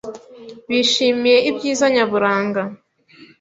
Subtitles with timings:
[0.69, 2.61] Bishimiye ibyiza nyaburanga.